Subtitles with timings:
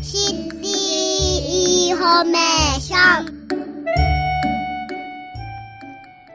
[0.00, 3.38] シティインフォメーション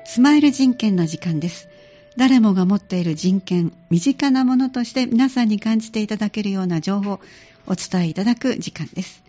[0.05, 1.70] スマイル人権の時間です。
[2.18, 7.20] 誰もが持っている人権、身近なものとして皆さんに感じていただけるような情報を
[7.66, 9.23] お伝えいただく時間です。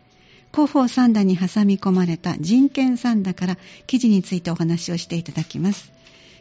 [0.52, 3.56] 広報三田に挟み込まれた人権三田から
[3.86, 5.93] 記事についてお話をしていただきます。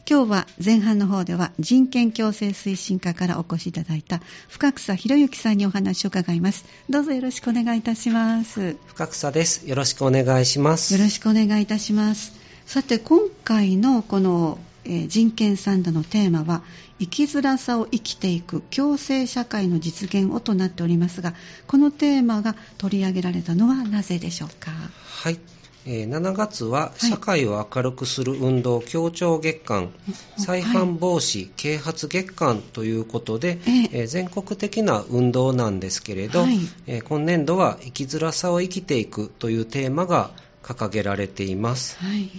[0.06, 4.20] 今日は前半の方では人権共生推進課からお越しいただいた
[4.50, 6.66] 深草博之さんにお話を伺います。
[6.90, 8.76] どうぞよろしくお願いいたします。
[8.88, 9.66] 深草です。
[9.66, 10.94] よろしくお願いします。
[10.94, 12.34] よろしくお願いいたします。
[12.66, 16.64] さて、今回のこの、えー人権サンダのテーマは、
[17.00, 21.34] 生きづらさを生きていく共生社会の実現をとなっておりますが、
[21.66, 24.72] このテーマが取り上げられたのはなぜでしょうか？
[25.06, 25.40] はい。
[25.86, 29.92] えー7月は社会を明るくする運動協調月間、
[30.38, 36.58] 再犯防止啓発月間ということで、えええー全国的な運動なんですけれど、はい
[36.88, 41.98] えー今年度は生きづらさを生きていくというテーマが掲げられています。
[41.98, 42.30] はい。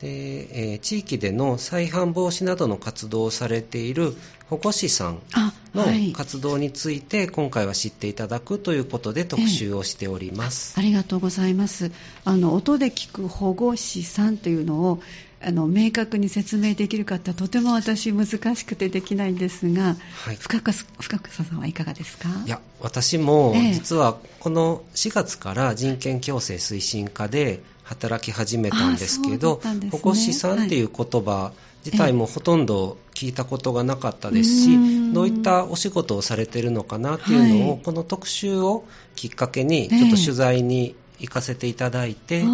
[0.00, 4.14] でえー地域での再犯防止などの活動をされている
[4.48, 6.12] 保護司さんあ、のはい。
[6.12, 10.78] 活動について今回は知っていただくということで特集をしております。
[10.78, 11.92] ありがとうございます。
[12.24, 15.00] あの、音で聞く保護士さんというのを、
[15.40, 20.36] あの、明確に説明できるかってとても私難しくてできないんですが、はい。
[20.36, 22.28] 深草深草さんはいかがですか？
[22.44, 23.72] いや私もええ。
[23.72, 29.90] 実はこの4月から人権共生推進課で働き始めたんですけあど、ね。
[29.90, 31.52] 保護士さんっていう言葉
[31.84, 37.80] 自体もほとんど聞いたことがなかったですし、どういったお仕事をされてるのかなっていうのを、はい。
[37.84, 42.44] この特集をきっかけにええちょっと取材に行かせていただいて、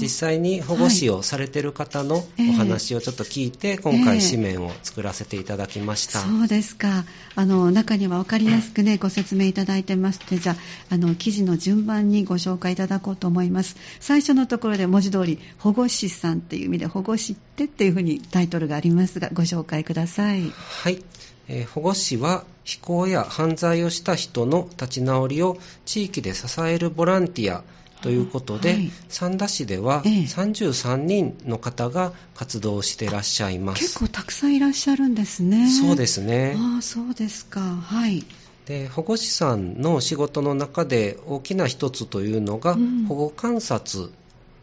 [0.00, 6.20] 実際に保護士をされてる方のええお話をちょっと聞いて、今ええ回紙面を作らせていただきました。
[6.20, 7.04] そうですか。
[7.34, 10.56] あの、中には分かりやすくね、ご説明いただいてまして、じゃあ、
[10.94, 13.76] あの、記事の順番にご紹介いただこうと思います。
[14.00, 20.50] 最初のところで文字通り、保護士さんっていう意味で、保護士ってっていうふうにタイトルがありますが、ご紹介ください。
[20.50, 21.02] はい、
[21.48, 27.62] えー保護司は非行や犯罪をした人の立ち直りを地域で支えるボランティア
[28.02, 33.80] ということで、はい三田市ではええ33人の方が活動してらっしゃいます。
[33.80, 35.70] 結構たくさんいらっしゃるんですね。
[35.70, 36.56] そうですね。
[36.58, 37.60] ああ、そうですか。
[37.60, 38.24] はい。
[38.66, 44.10] で保護司さんの仕事の中で大きな一つというのが、うん保護観察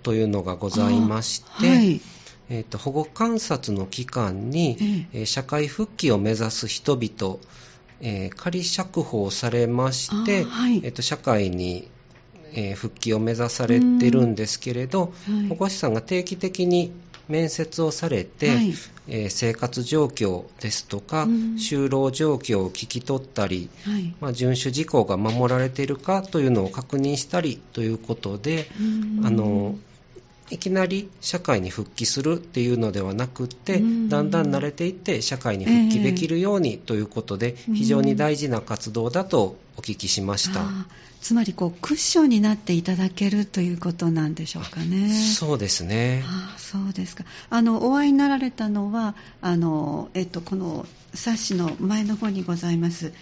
[0.03, 2.01] というのがございまして、はい。
[2.49, 4.77] えーと保護観察の期間に、
[5.13, 7.37] ええー社会復帰を目指す人々、
[8.01, 11.89] えー仮釈放されまして、はいえーと社会に、
[12.53, 15.47] えー復帰を目指されてるんですけれど、はい。
[15.49, 16.91] 保護士さんが定期的に
[17.27, 18.73] 面接をされて、はい。
[19.07, 21.31] えー生活状況ですとか、うん。
[21.55, 24.15] 就労状況を聞き取ったり、はい。
[24.19, 29.25] まあ、遵守事項が守られているかというのを確認したりということで、うん。
[29.25, 29.75] あの
[30.49, 40.61] いきなり社会に復帰するっていうのではなくって、うんだんだん慣れていって社会に復帰できるようにということで、うん非常に大事な活動だとお聞きしました。
[41.21, 45.09] つまりこうクッションになっていただけるということなんでしょうかね。
[45.09, 46.21] そうですね。
[46.25, 47.23] ああそうですか。
[47.49, 53.13] あのお会いになられたのはあのえっとこの冊子の前の方にございます。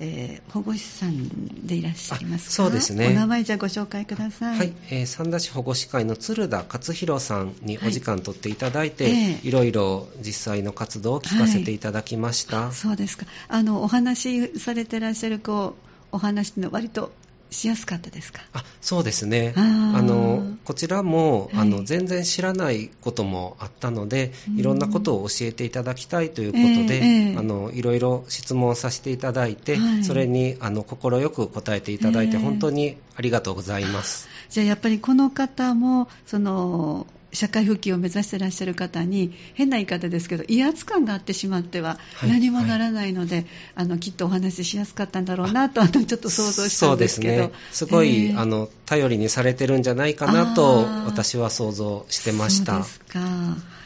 [0.00, 1.28] えー保護士さん
[1.66, 4.58] でいらっしゃいますそうですねお名前じゃあご紹介ください。
[4.58, 12.72] はい、えー三田市保護司会の鶴田勝弘さんにお時間取っていただいて、はいええいろいろ実際の活動を聞かせていただきました。
[12.72, 13.26] そうですか。
[13.48, 15.74] あのお話しされてらっしゃるこ
[16.12, 17.12] うお話の割と
[17.50, 18.40] しやすかったですか？
[18.52, 19.54] あそうですね。
[19.56, 21.60] あのこちらも、はい。
[21.60, 24.58] あの全然知らないこともあったのでうん。
[24.60, 27.36] いろんなことを教えていただきたいということで、ええええ。
[27.36, 30.04] あのいろいろ質問させていただいて、はい。
[30.04, 32.42] それにあの快く答えていただいて、ええ。
[32.42, 34.28] 本当にありがとうございます。
[34.50, 37.06] じゃあやっぱりこの方もその
[37.38, 42.30] 社会復帰を目指してらっしゃる方に変な言い方ですけど威圧感があってしまってははい。
[42.30, 47.42] 何もならないので、あのきっとお話ししやすかったんだろうなとあの ちょっと想像したんですけど。
[47.44, 47.60] そうですね。
[47.70, 48.40] すごい、えー。
[48.40, 52.72] あの頼りにされてるんじゃないかなと私は想像してました。
[52.72, 53.78] そうですか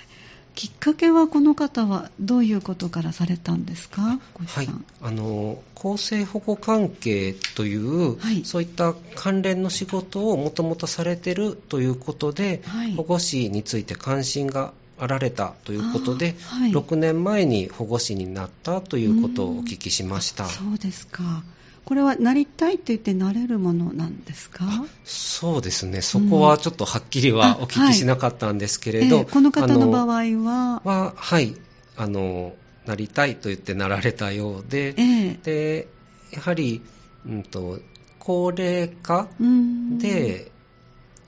[0.55, 4.21] きっかけはこの方はどういうことからされたんですか？
[4.47, 4.69] はい、
[5.01, 8.45] あの厚生保護関係という、はい。
[8.45, 12.95] そういった関連の仕事をもともとされてるということで、はい。
[12.95, 16.71] 保護士について関心があられたということで、はい。
[16.71, 20.47] 6年前に保護士になったということをお聞きしました。
[20.47, 21.43] そうですか
[21.85, 24.65] これはなりたいって言ってなれるものなんですか？
[25.05, 30.81] そうですね、そこはちょっとはっきりはお聞きしなかったんですけれど、えーこの方の場合は？
[30.85, 31.57] は、はい、
[31.97, 32.55] あの、
[32.87, 35.39] なりたいと言ってなられたようで、ええ。
[35.43, 35.89] で、
[36.33, 36.83] やはり、
[37.27, 37.81] うんと、
[38.19, 39.99] 高齢化うん。
[39.99, 40.51] で、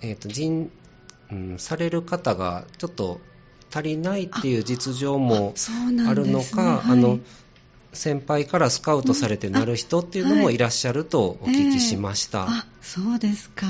[0.00, 0.70] えーと人
[1.32, 3.20] うん、される方がちょっと
[3.72, 5.54] 足りないっていう実情も
[6.06, 6.62] あるのですね。
[6.62, 7.20] か、はい
[7.94, 10.58] 先輩からスカウトされてなる人っていうのもい。
[10.58, 12.44] らっしゃるとお聞きしました。
[12.49, 13.67] あそうですか。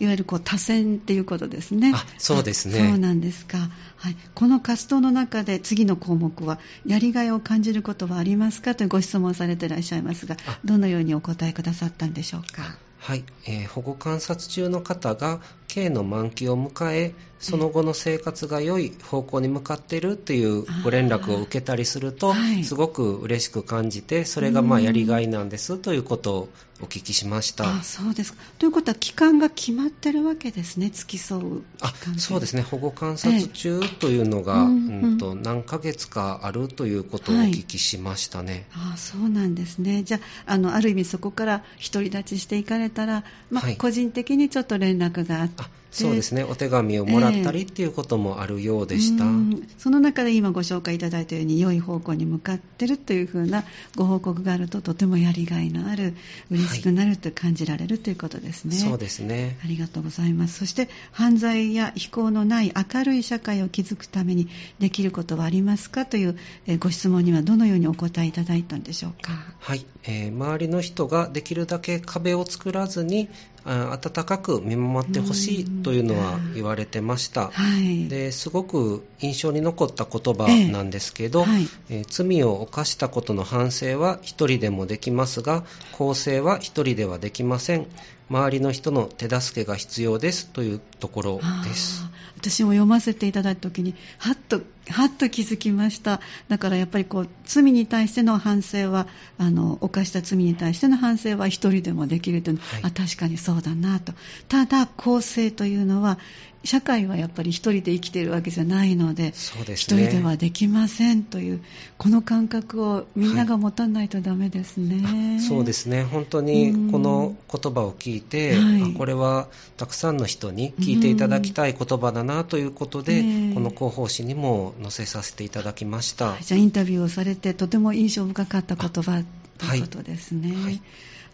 [0.00, 1.92] いわゆるこう多選っていうことですね。
[1.94, 2.80] あそうですね。
[2.80, 3.58] あそうなんですか、
[3.96, 10.58] はい、この活動の中で次の項目はやりがいを感じることはありますかというご質問されていらっしゃいますがあ。
[10.64, 12.76] どのようにお答えくださったんでしょうか？
[12.98, 15.40] はい、えー保護観察中の方が
[15.74, 22.64] 刑の満期を迎えその後の生活が良い方向に向かっているっていうご連絡を受けたりすると、はい。
[22.64, 26.48] すごく嬉しく感じてそれがまあうんやりがいなんですということを
[26.80, 27.68] お聞きしました。
[27.68, 28.42] あそうですか。
[28.58, 32.62] ということは期間が決まってるわけですね付き添うあそうですね。
[32.62, 34.60] 保護観察中というのが、ええ。
[34.62, 35.14] ううん。
[35.16, 38.64] んと何ヶ月かあるということをお聞きしましたね。
[38.72, 40.02] あそうなんですね。
[40.02, 41.62] じゃあ、あのある意味そこから
[41.92, 43.76] 独り立ちしていかれたら、まあはい。
[43.76, 45.63] 個人的にちょっと連絡があって、あ
[45.94, 49.24] そうですねお手紙をもらったりっていうこともあるようでした。
[49.24, 53.64] うんその中で今ご紹介いただいたように良い方向に向かってるというふうな
[53.94, 56.14] ご報告があるととてもやりがいのある
[56.50, 58.74] 嬉しくなると感じられるということですね。
[58.74, 59.56] そうですね。
[59.62, 60.58] ありがとうございます。
[60.58, 64.48] そして犯罪や非行のない明るい社会を築くために
[64.80, 69.32] できることはありますかというえーご質問にはどのようにお答えいただいたんでしょうか。
[69.60, 77.48] はい、えー周りの人ができるだけ壁を作らずにあ温かく見守ってほしいというのは言われてました。
[77.48, 78.08] はい。
[78.08, 81.68] ですごく印象に残った言葉なんですけど、ええはい。
[81.90, 87.86] えー罪を犯したことの反省は一人でもできますが更生は一人ではできません。
[88.30, 92.04] 周りの人の手助けが必要ですというところです。
[92.36, 96.20] 私も読ませていただいた時にはっとはっと気づきました。
[96.48, 99.06] だからやっぱりこう罪に対しての反省は
[99.38, 102.60] あの犯した罪に対しての反省は一人でもできるというの。
[102.60, 102.80] はい。
[102.84, 104.12] あ確かにそうだなと。
[104.48, 106.18] ただ公正というのは
[106.64, 109.34] 社会はやっぱり一人で生きているわけじゃないので
[109.74, 110.06] 一ね。
[110.06, 111.62] 人ではできませんという
[111.98, 116.04] この感覚をみんなが持たないとダメですね、そうですね。
[116.04, 118.82] 本当にこの言葉を聞いて、はい。
[118.94, 123.20] あこれはたくさんの人に聞いていただきたい言葉だなということで、
[123.52, 126.44] この広報誌にも載せさせていただきました、はい。
[126.44, 129.22] じゃあインタビューをされてとても印象深かった言葉
[129.58, 130.80] ということですね、はい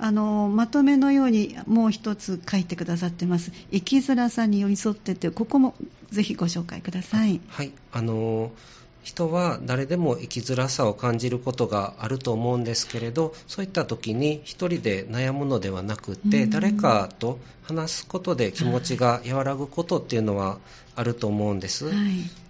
[0.03, 3.53] あのまとめのようにもう一つ書いてくださってます。
[3.71, 5.75] 生きづらさに寄り添ってというここも
[6.11, 7.41] ぜひご紹介ください。
[7.49, 8.51] はい、あの
[9.03, 16.51] 人は誰でも生きづらさを感じることがあると思うんですけれどそういった時に一人で悩むのではなくってうん。
[16.51, 20.59] 誰かと話すことで気持ちが和らぐことっていうのは
[20.97, 21.95] あると思うんです、はい。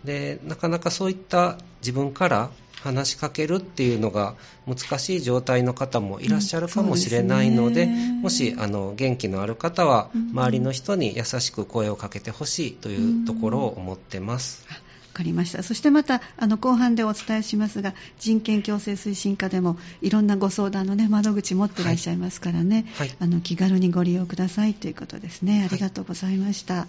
[0.04, 2.50] でなかなかそういった自分から
[2.82, 4.34] 話しかけるっていうのが
[4.66, 8.20] 難しい状態の方もいらっしゃるかもしれないので,、うんですね。
[8.22, 10.30] もしあの元気のある方はうん。
[10.30, 14.64] 周りの人に優しく声をかけてほしいというところを思ってます。
[14.68, 14.80] あわ
[15.12, 15.62] かりました。
[15.62, 23.10] そしてまたあの後半でお伝えしますが人権共生推進課でもいろんなご相談の、ね、窓口持ってらっしゃいますからね、はい。
[23.18, 25.66] あの気軽にご利用くださいということですね。
[25.70, 26.86] ありがとうございました、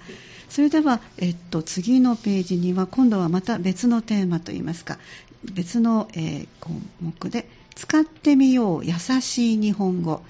[0.49, 4.97] それでは、えっと、次のページには今度はまた別のテーマといいますか
[5.43, 6.69] 別の、えー項
[7.01, 10.21] 目で使ってみよう優しい日本語。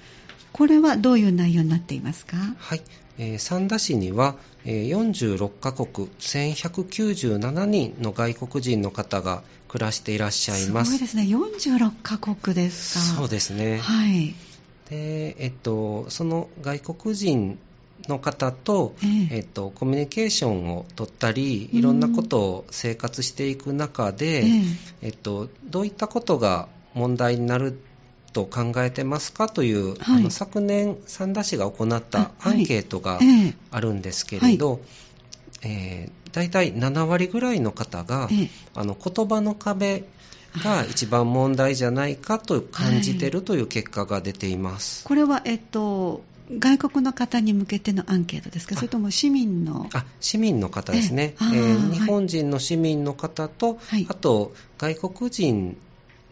[0.52, 2.36] これはどういう内容になっていますか？
[2.58, 2.82] はい、
[3.18, 10.92] えー三田市には、えー46カ国1197人の外国人の方が暮らしていらっしゃいます。
[10.92, 11.22] すごいですね。
[11.24, 13.16] 46カ国ですか。
[13.16, 14.34] そうですね、はい。
[14.90, 17.58] でえっと、その外国人
[18.08, 19.36] の方と、ええ。
[19.38, 24.62] えっと、コミュニケーションを取ったりいろんなことを生活していく中で、ええ。
[25.02, 27.78] えっと、どういったことが問題になる
[28.32, 29.96] と考えてますかという、はい。
[30.16, 33.54] あの昨年三田市が行ったアンケートがええ。
[33.70, 34.80] あるんですけれど、
[35.62, 38.50] えー大体7割ぐらいの方が、ええ。
[38.74, 40.04] あの言葉の壁
[40.64, 45.04] が一番問題じゃないかと感じてるという結果が出ています。
[45.04, 48.78] これは、えっと、外国の方に向けてのアンケートですか、あ。
[48.78, 54.06] それとも市民の、あ市民の方ですね、えー日本人の市民の方と、はい。
[54.08, 55.76] あと外国人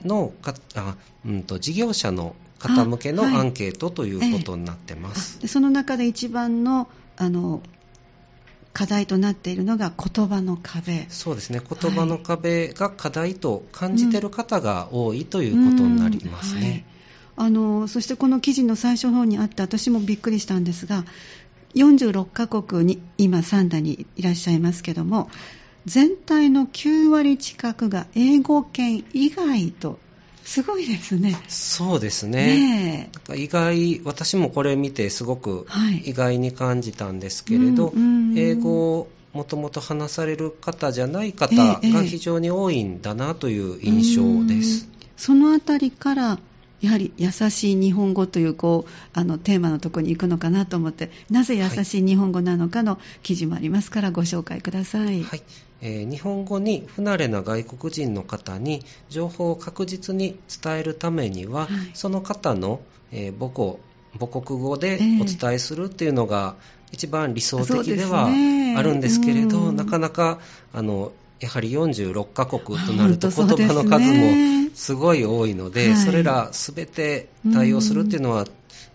[0.05, 5.39] のかあ、うん、と事業者の方向けのアンケートということになってます。
[5.39, 7.63] あでその中で一番のあの
[8.73, 11.07] 課題となっているのが言葉の壁。
[11.09, 16.85] そうですね言葉の壁が課題と感じてる方が多いということになりますうんはいね。
[17.37, 21.05] あのそしてこの記事の最初の方にあって私もびっくりしたんですが
[21.75, 25.31] 46カ国に今サンダにいらっしゃいますけども
[25.87, 29.99] 全体の9割近くが英語圏以外と
[30.45, 31.37] すごいですね。
[31.49, 33.09] そうですね。
[33.09, 44.85] ね意外、私もこれ見てすごくはい意外に感じたんですけれど、うんうん英語をもともと話される方じゃない方ええが非常に多いんだなという印象です。
[44.85, 46.39] うんそのあたりから、
[46.81, 55.23] やはり優しい日本語というこうあのテーマのところに行くのかなと思って、なぜ優しい日本語なのかの記事もありますから、ご紹介ください。
[55.23, 55.43] はい
[55.83, 61.69] えー日本語に不慣れな外国人の方に情報を確実に伝えるためには、はい。
[61.95, 62.81] その方の、
[63.13, 63.81] えー母語
[64.19, 65.21] 母国語でええ。
[65.21, 66.57] お伝えするっていうのが
[66.93, 68.75] 一番理想的ではね。
[68.77, 69.77] あるんですけれど、うん。
[69.77, 70.39] なかなか
[70.73, 75.97] あのやはり46カ国となると言葉の数ねもすごい多いので、はい。
[75.97, 78.47] それら全て対応するっていうのは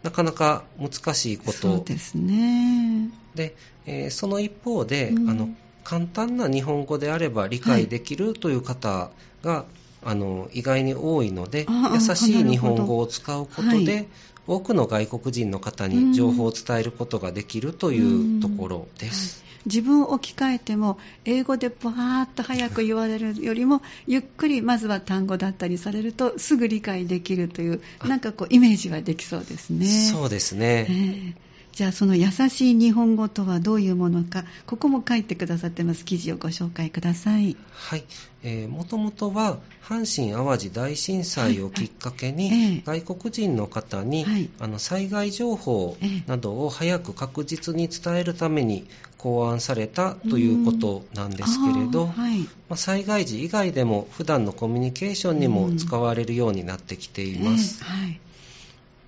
[0.03, 1.51] なかなか難しいこと。
[1.53, 3.09] そうですね。
[3.33, 5.29] で、えーその一方で、うん。
[5.29, 5.49] あの
[5.85, 9.11] 簡単な日本語であれば理解できるという方
[9.41, 9.65] が、
[10.03, 14.07] あの意外に多いので優しい日本語を使うことで、はい
[14.47, 16.11] 多くの外国人の方うん。
[16.11, 19.43] に情報を伝えることができるというところです。
[19.65, 28.07] 自分を置き換えても英語でバーッと早く言われるよりもゆっくりまずは単語だったりされるとすぐ理解できるというあ。
[28.07, 29.87] なんかこうイメージはできそうですね。
[29.87, 30.85] そうですね。
[30.87, 31.44] ええ
[31.75, 36.05] じゃあその優しい日本語とはどういうものかここも書いてくださってます。
[36.05, 37.57] 記事をご紹介ください。
[37.73, 38.05] はい、
[38.43, 44.49] えー、もともとは阪神・淡路大震災をきっかけに、外国人の方に、はい。
[44.61, 52.39] あの災害情報ええなどを早く確実に伝えるために考案されたということなんですけれど、はい。
[52.43, 57.83] まあ、災害時以外でも普段のコミュニケーションにも使われるようになってきています。
[57.83, 58.19] ええはい。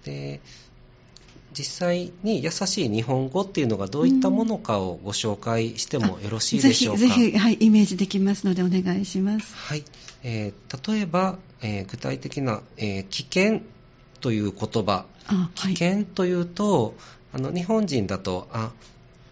[0.04, 0.42] で
[1.58, 7.00] 実際に優しい日本語っていうのがどういったものかをご紹介してもよろしいでしょうか？
[7.00, 9.56] ぜひぜひ、はい、イメージできますのでお願いします。
[9.56, 9.84] はい、
[10.24, 13.62] えー例えば、えー具体的な、えー危険
[14.22, 16.94] という言葉、あはい、危険というと、
[17.34, 18.72] あの日本人だとあ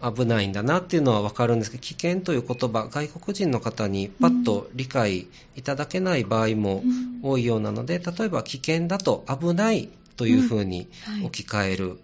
[0.02, 7.06] 危ないんだなっていうのは分かるんですけど危険という言葉外国人の方にパッと理解いただけない場合もうん。
[7.22, 10.86] 多いようなので、例えば危険だと危ないというふうに
[11.24, 11.98] 置き換える、はい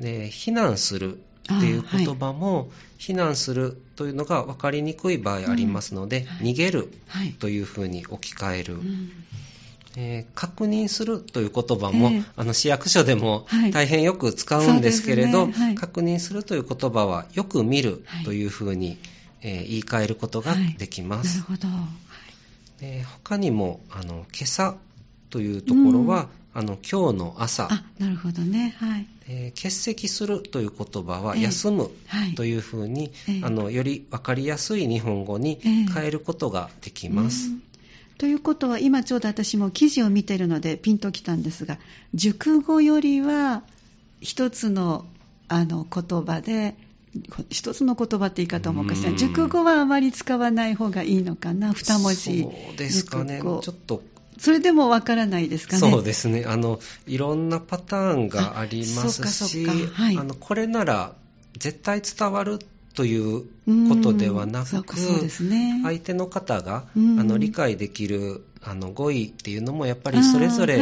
[0.00, 1.20] で避難するっ
[1.60, 7.32] ていう言葉も、避難するというのが分かりにくい場合ありますので、逃げるはい。
[7.32, 9.10] というふうに置き換える、うん。
[9.96, 12.22] えー確認するという言葉も、ええ。
[12.36, 13.70] あの市役所でもはい。
[13.72, 15.66] 大変よく使うんですけれど、そうですね。
[15.66, 15.74] はい。
[15.74, 18.24] 確認するという言葉はよく見るはい。
[18.24, 18.98] というふうに、
[19.42, 21.38] えー言い換えることができます。
[21.40, 21.68] なるほど。
[23.24, 24.76] 他にもあの今朝
[25.28, 28.74] というところは、あの今日の朝、あ、なるほどね。
[28.78, 29.06] はい。
[29.28, 32.34] えー欠席するという言葉はええ休むはい。
[32.34, 37.48] というふうに、ええあのより分かりやすい日本語にええ変えることができます。
[37.48, 37.62] うん
[38.20, 41.78] ということは、今ちょうど私も記事を見てるのでピンときたんですが、
[42.12, 43.62] 熟語よりは
[44.20, 45.06] 一つの
[45.48, 46.76] あの言葉で、
[47.48, 52.42] 一つの言葉って言い方もおかしい熟語はあまり使わない方がいいのかな、二文字。
[52.42, 53.40] そうですかね。
[53.40, 54.02] ちょっと
[54.40, 55.80] それでもわからないですかね。
[55.80, 56.44] そうですね。
[56.46, 60.16] あのいろんなパターンがありますあしはい。
[60.16, 61.12] あのこれなら
[61.58, 62.58] 絶対伝わる
[62.94, 63.42] という
[63.90, 64.72] ことではなく
[65.44, 65.80] ね。
[65.84, 67.16] 相手の方があうん。
[67.28, 70.78] の理解できるあの語彙っていうのもやっぱりそれぞれ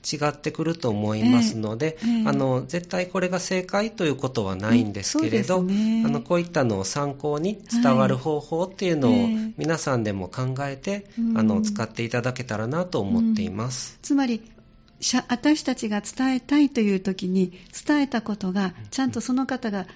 [0.00, 2.28] 違ってくると思いますので、ええええ。
[2.28, 6.04] あの絶対これが正解ということはないんですけれど、ね。
[6.06, 9.12] あのこういったのを参考に伝わる方法っていうのを
[9.56, 11.38] 皆さんでも考えて、うん。
[11.38, 13.98] あの使っていただけたらなと思っています。
[14.02, 14.42] つまり
[15.28, 17.52] 私たちが伝えたいという時に
[17.86, 19.86] 伝えたことがちゃんとその方が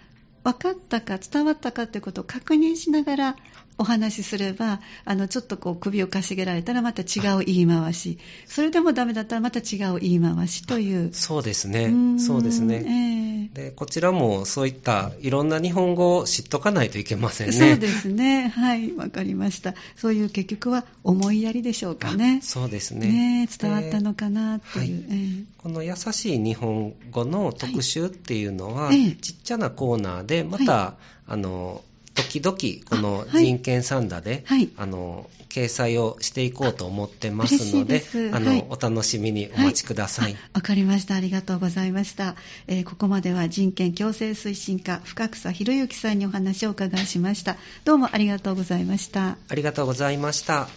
[0.45, 3.37] 分かったか伝わったかということを確認しながら
[3.77, 8.19] お話しすればあのちょっとこう首をかしげられたらまた違う言い回し。
[8.47, 11.13] それでもダメだったらまた違う言い回しという。
[11.13, 11.87] そうですね。
[11.89, 12.21] ん。
[12.21, 13.51] そうですね。
[13.55, 13.65] ええ。
[13.65, 17.53] で、こちらもそういったいろんな日本語を知っとかないといけませんね。
[17.53, 18.49] そうですね。
[18.49, 19.75] はいわかりました。
[19.97, 22.41] そういう結局は思いやりでしょうかね。
[22.43, 23.07] あそうですね。
[23.09, 28.97] ねえ伝わったのかなという、でえこの優しい日本語の特集っていうのは、はい。
[28.97, 29.13] ええ。
[29.13, 30.95] ちっちゃなコーナーで、また、
[31.27, 31.83] あの、
[32.15, 32.57] 時々、
[32.89, 38.03] この人権サンダで、はいあの、掲載をしていこうと思ってますので、
[38.33, 40.35] あの、はいお楽しみにお待ちください。
[40.35, 41.15] あわかりました。
[41.15, 42.37] ありがとうございました。
[42.67, 47.57] えーここまでは人権共生推進課深草博之さんにお話をお伺いしました。
[47.85, 49.37] どうもありがとうございました。
[49.49, 50.69] ありがとうございました。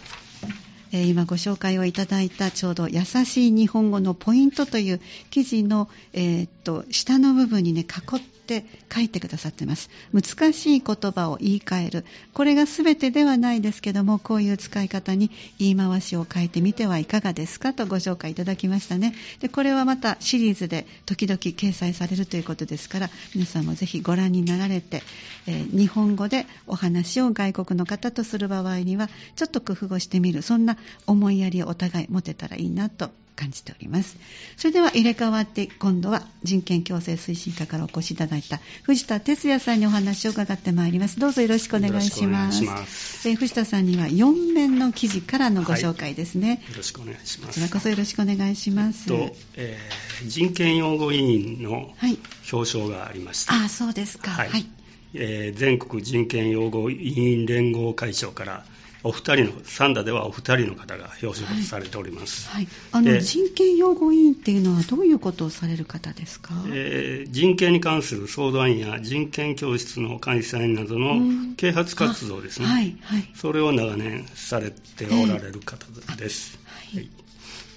[0.92, 9.90] えー今ご紹介をいただいたちょうど優しい日本語のポイントという記事の、えーっと下の部分にね囲って書いてくださってます。
[10.14, 12.04] 難しい言葉を言い換える。
[12.32, 19.14] これが全てではないですけどもこういう使い方に言い回しを変えてみてはいかがですかとご紹介いただきましたね。
[19.40, 25.02] でこれはまたシリーズで時々掲載されるということですから皆さんもぜひご覧になられて、
[25.46, 30.40] えー日本語でお話を外国の方とする場合にはちょっと工夫をしてみる。
[30.40, 34.16] そんな思いやりをお互い持てたらいいなと感じております。
[34.56, 41.20] それでは入れ替わって今度は人権共生推進課からお越しいただいた藤田哲也さんにお話を伺ってまいります。
[41.20, 43.28] どうぞよろしくお願いします。
[43.28, 47.46] えー藤田さんには4面の記事からのご紹介ですね、よろしくお願いします。
[47.46, 49.14] こちらこそよろしくお願いします、と、
[49.56, 52.18] えー人権擁護委員のはい。
[52.52, 53.54] 表彰がありました。
[53.54, 54.32] ああそうですか。
[54.32, 54.48] はい。
[54.48, 54.66] はい。
[55.14, 58.64] えー全国人権擁護委員連合会長から
[59.02, 62.48] お二人の、三田ではお二人の方が表彰されております。
[62.48, 71.54] はい、あので人権擁護委員っていうのはどういうことをされる方ですか、えー人権に関する相談や人権教室の開催などうのん。
[71.56, 73.30] 啓発活動ですね、あはいはい。
[73.34, 75.86] それを長年されておられる方
[76.16, 76.58] です。
[76.64, 76.96] はい。
[76.96, 77.27] はい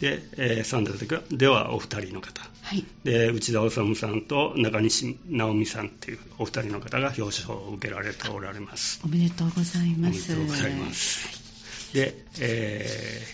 [0.01, 0.91] で、えー、三田
[1.29, 2.83] ではお二人の方、はい。
[3.03, 8.99] で内田治さんと中西直美さんというお二人の方が表彰を受けられておられます。
[9.05, 11.93] おめでとうございおめでますとうございます。
[11.93, 12.87] で、え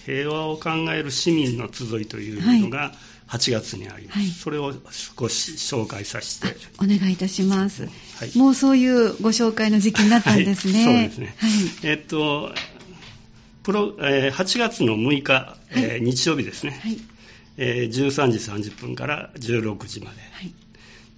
[0.04, 2.94] ー平和を考える市民の集いというのが
[3.28, 4.20] 8月にあります。
[4.20, 4.28] はい。
[4.28, 7.90] それを少し紹介させて、お願いいたします、は
[8.26, 8.38] い。
[8.38, 10.96] もうそういうご紹介の時期になったんですね、はい。
[10.96, 11.36] そうですね。
[11.38, 11.52] はい。
[11.84, 12.54] えっと、
[13.68, 16.98] プロえー8月の6日、えー日曜日ですね、はい。
[17.58, 20.22] えー13時30分から16時まで。
[20.32, 20.54] はい。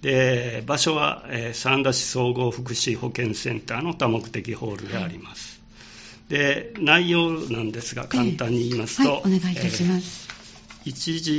[0.02, 5.62] で場所は、えー三田市総合福祉保健センターの多目的ホールであります、
[6.28, 11.32] で内容なんですが簡単に言いますと、はいお願いいたします、えー1時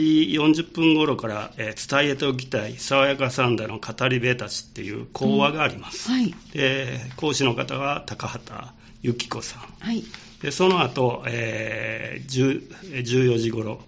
[0.63, 6.33] 40分頃から、えー伝えておきたい爽やか三田の語り部たちっていう講話があります、はい。
[6.53, 8.63] で講師の方は高畑
[9.01, 9.61] 由紀子さん。
[9.79, 10.03] はい。
[10.41, 13.81] でその後、えー10 14時頃、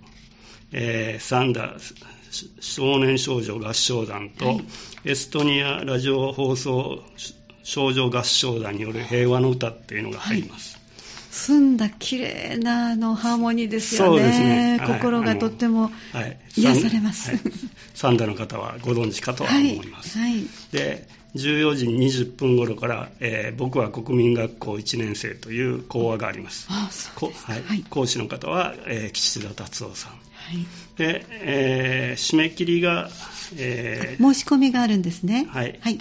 [0.72, 1.76] えー三田
[2.60, 4.66] 少年少女合唱団と、はい。
[5.06, 7.02] エストニアラジオ放送
[7.64, 10.80] 少女合唱団による平和の歌っていうのが入ります。
[11.32, 14.20] 澄んだ綺麗なあのハーモニーですよね。
[14.20, 14.78] そうですね。
[14.80, 15.00] はい。
[15.00, 17.32] 心がとってもはい、癒されます。
[17.32, 17.40] はい。
[17.94, 20.18] 三田の方はご存知かとははい思います。
[20.18, 20.44] はい。
[20.72, 26.68] で14時20分頃から、えー僕は国民学校1年生という講話があります。
[26.70, 27.54] あそうこですか。
[27.54, 27.64] はい。
[27.64, 27.84] はい。
[27.90, 30.12] 講師の方は、えー岸田達夫さん。
[30.12, 30.20] はい。
[30.98, 33.10] で、えー締め切りが、
[33.58, 35.48] えー申し込みがあるんですね。
[35.50, 35.80] はい。
[35.82, 36.00] はい。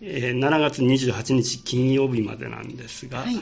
[0.00, 3.40] えー7月28日金曜日までなんですが、はい。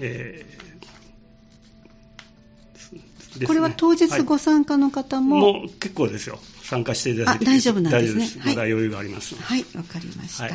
[0.00, 0.60] えー
[3.38, 3.46] ね。
[3.46, 6.38] これは当日ごはい参加の方も、もう結構ですよ
[6.70, 10.44] 参加していただいてあ大丈夫なんですねす、はいまだ余裕がありますはい、わかりました。
[10.44, 10.52] はい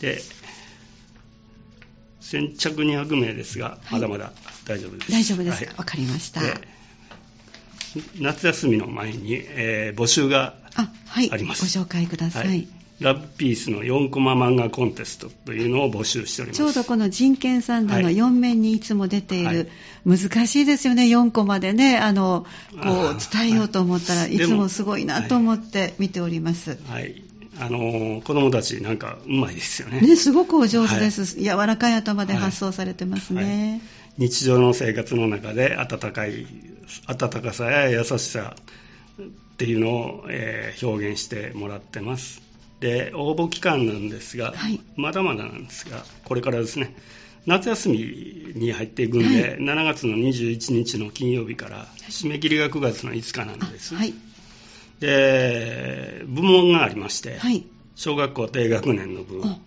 [0.00, 0.20] で
[2.20, 4.32] 先着200名ですが、はいまだまだ
[4.66, 5.70] 大丈夫です大丈夫ですか？
[5.70, 6.40] わ、はいかりました。
[6.42, 6.54] で
[8.20, 10.54] 夏休みの前に、えー募集が。
[11.30, 12.68] ありますご紹介ください。
[13.00, 16.56] はいラブピースの4コマ漫画コンテストというのを募集しております。
[16.58, 19.70] ちょうどこの人権三段のはい4面にいつも出ていはいる、
[20.04, 26.76] 難しいですよね、4コマでね、あの、こあうー伝えようと思ったらはいいつもすごいなと思って見ております。
[26.88, 27.22] はい。
[27.60, 30.00] あのー子供たちなんかうまいですよね。
[30.00, 31.40] ね、すごくお上手です。
[31.40, 33.80] 柔らかい頭で発想されてますはいね。
[34.16, 36.46] 日常の生活の中で温かい、
[37.06, 38.56] 温かさや優しさ
[39.22, 39.24] っ
[39.56, 42.47] ていうのを、えー表現してもらってます。
[42.80, 46.94] で、応募期間なんですが、はいまだまだなんですが、これからですね、
[47.46, 53.94] 夏休みに入っていくんで、はい7月の21日の金曜日から、締め切りが9月の5日なんあです。
[53.94, 54.14] はい。
[55.00, 57.64] で、部門がありまして、はい。
[57.94, 59.58] 小学校低学年の部、あ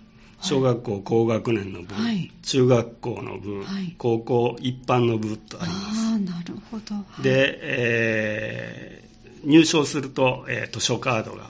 [0.41, 6.95] 小学校高学年の部、はい中学校の部、はい高校一般の部とありまああ、なるほど。
[7.17, 7.24] す。
[7.24, 9.12] で、えー
[9.43, 11.50] 入賞すると、えー図書カードが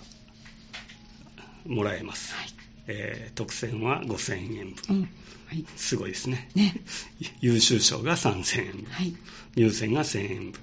[1.74, 2.34] もらえます。
[2.36, 2.48] はい
[2.88, 4.84] えー特選は5000円分。
[4.90, 5.10] うん。
[5.48, 5.66] はい。
[5.76, 6.50] すごいですね。
[6.56, 6.76] ね。
[7.42, 8.86] 優秀賞が3000円分。
[8.92, 9.14] はい。
[9.56, 10.62] 入選が1000円分。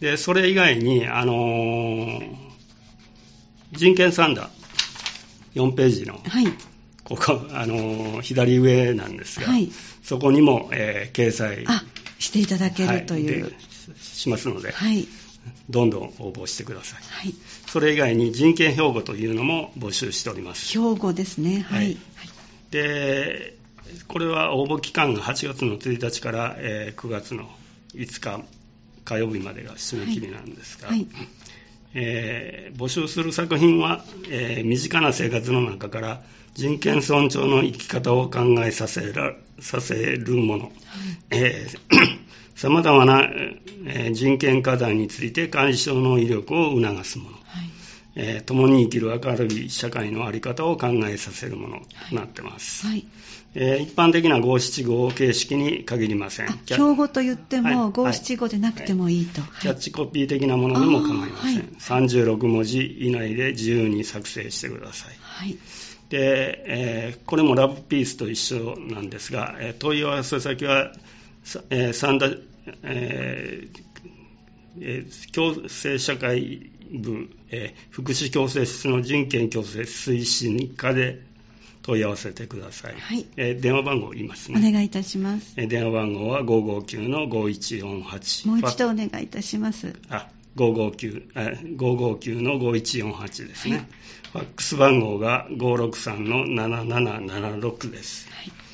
[0.00, 2.52] で、それ以外に、あのー
[3.72, 6.46] 人権サンダー、4ページの、はい。
[7.04, 9.70] ここ、あのー左上なんですが、はい
[10.02, 11.84] そこにも、えー掲載あ、
[12.18, 13.50] していただけるという。
[13.50, 13.56] で
[14.00, 15.06] しますので、はい。
[15.70, 17.02] どんどん応募してください。
[17.02, 17.34] はい。
[17.66, 20.78] それ以外に人権標語というのも募集しております。
[20.78, 21.66] 兵庫ですね。
[21.68, 21.84] はい。
[21.84, 21.98] はい
[22.72, 23.54] で、
[24.08, 27.48] これは応募期間が8月の1日から、えー、9月の
[27.94, 28.44] 5日
[29.04, 31.08] 火曜日までが締め切りなんですが、はいはい、
[31.94, 36.22] えー、募集する作品は、えー、身近な生活の中から
[36.54, 40.72] 人権尊重の生き方を考えさせらさせるもの、
[41.30, 41.38] さ
[41.90, 42.21] ま
[42.56, 47.42] ざまな、えー、人権課題について解消の威力を促すもの、はい。
[48.14, 52.86] えー、共に生きる明るい社会の在り方を考えさせるものとなってます。
[52.86, 53.06] はい。
[53.54, 56.48] えー、一般的な五七五形式に限りません。
[56.64, 61.56] 標語と言っても五七五でなくてもいいと、はい、キャッチコピー的なものでも構いません。
[61.56, 65.16] はい、36文字以内で自由に作成してください。
[65.20, 65.58] はい。
[66.08, 70.92] でえー、これもラブピースと一緒なんですが、えー、問い合わせ先は、
[71.70, 72.26] えー三田
[74.76, 81.22] えー、共生社会部、えー、福祉共生室の人権共生推進課で
[81.82, 82.94] 問い合わせてください。
[82.94, 83.26] はい。
[83.36, 84.58] えー、電話番号言いますね。
[84.58, 85.54] お願いいたします。
[85.56, 88.48] えー、電話番号は559の5148。
[88.48, 89.94] もう一度お願いいたします。
[90.08, 93.76] あ、559、え559の5148ですね。
[93.76, 93.86] はい、
[94.32, 98.28] ファックス番号が563の7776です。
[98.30, 98.71] はい。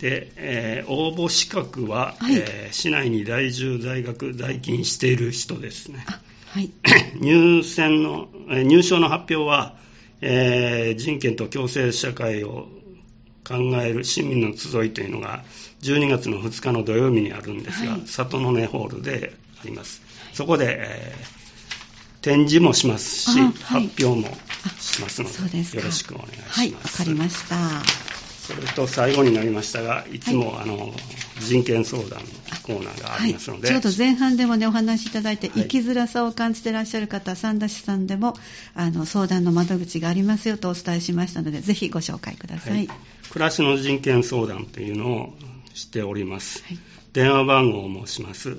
[0.00, 6.04] で、えー、応募資格は、はい、えー、市内に在住在学在勤している人ですね。
[6.54, 6.70] はい、
[7.20, 9.76] 入選の、入賞の発表は、
[10.20, 12.68] えー、人権と共生社会を
[13.46, 15.44] 考える市民の集いというのが
[15.82, 20.02] 12月の2日の土曜日にあるんですが、はい、里の根ホールであります。
[20.32, 23.52] そこで、えー、展示もしますし、はい、
[23.88, 24.34] 発表も
[24.80, 26.58] しますので、よろしくお願いします。
[26.60, 28.13] はい、わかりました。
[28.46, 30.92] それと最後になりましたが、いつも、はい、あの
[31.40, 32.26] 人権相談の
[32.62, 38.34] コーナーがありますので、はい、ちょうど前半でもねお話しいただいて、生きづらさを感じていらっしゃる方、三田市さんでも
[38.74, 42.72] あの相談の窓口がありますよとお伝えしましたので、ぜひご紹介ください。
[42.74, 42.88] はい、
[43.30, 45.34] 暮らしの人権相談というのを
[45.72, 46.62] しております。
[47.14, 48.58] 電話番号を申します。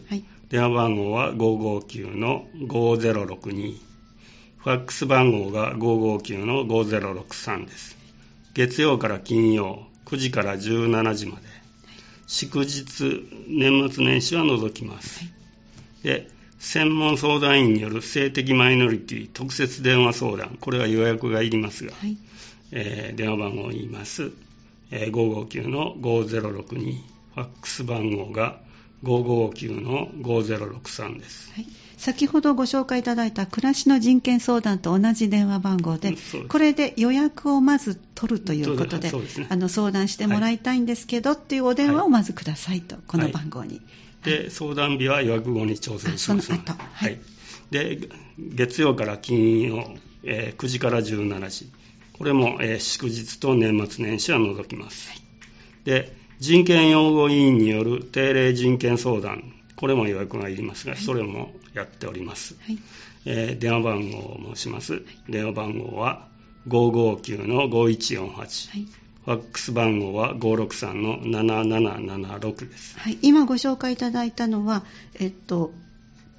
[0.49, 3.77] 電話番号は559の5062。
[4.57, 8.04] ファックス番号が559の5063です。
[8.55, 11.43] 月曜から金曜9時から17時まで。
[12.25, 15.21] 祝日年末年始は除きます、
[16.03, 20.57] で専門相談員による性的マイノリティ特設電話相談。
[20.59, 22.17] これは予約がいりますが、はい、
[22.71, 24.31] えー、電話番号を言います、
[24.89, 26.93] えー、559の5062
[27.35, 28.59] ファックス番号が
[29.05, 31.67] 559の5063です、はい。
[31.97, 36.15] 先ほどご紹介いただいた暮らしの人権相談と同じ電話番号で、
[36.49, 43.81] これで予約をまず取るということで、ね、あの相談してもらいたいんですけど、はい、っていうお電話をまずくださいと、この番号に。
[44.23, 46.51] で、相談日は予約後に調整します。
[46.51, 47.19] ので、はい、
[47.71, 51.71] で月曜から金曜、えー、9時から17時、
[52.17, 55.09] これも、えー、祝日と年末年始は除きます。
[55.85, 62.55] で人権擁護委員による定例人権相談、これも予約がいりますが、それもやっております。
[62.61, 62.79] はい、
[63.25, 64.93] えー、電話番号を申します。
[64.93, 66.27] はい、電話番号は
[66.67, 68.35] 559の5148。
[68.35, 68.45] は
[68.77, 72.99] いファックス番号は563の7776です。
[72.99, 74.83] はい、今ご紹介いただいたのは、
[75.19, 75.73] えっと、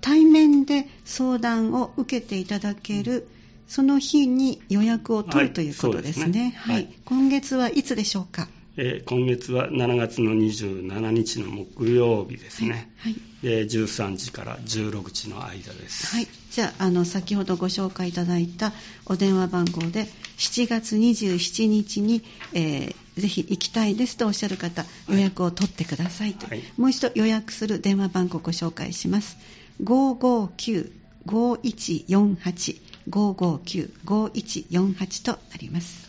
[0.00, 3.26] 対面で相談を受けていただける、
[3.66, 6.54] その日に予約を取る、ということですね。
[6.58, 8.46] はい、はい、今月はいつでしょうか？
[8.78, 18.72] えー、今月は7月の27日の木曜日ですね、はいはい、で13時から16時の間です、はい、じゃああの先ほどご紹介いただいた
[19.06, 29.38] お電話番号で7月27日に、えー、ぜひ行きたいですとおっしゃる方予約を取ってくださいと、はい、もう一度予約する電話番号をご紹介します。
[29.82, 36.05] 559-5148 559-5148となります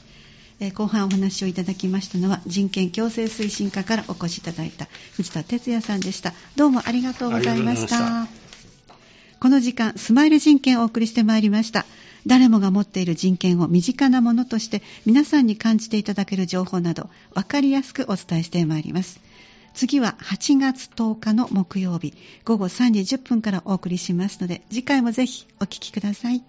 [0.60, 6.34] え後半お話をいただきましたのは人権共生推進課からお越しいただいた藤田哲也さんでした。
[6.56, 8.28] どうもありがとうございました。
[9.40, 11.86] この時間スマイル人権をお送りしてまいりました。
[12.26, 19.20] 誰もが持っている人権を身近なものとして皆さんに感じていただける情報など分かりやすくお伝えしてまいります。
[19.78, 22.16] 次は8月10日の木曜日
[22.46, 26.44] 午後3時10分からお送りしますので次回もぜひお聴きください